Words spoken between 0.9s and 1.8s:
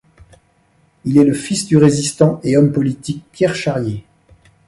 Il est le fils du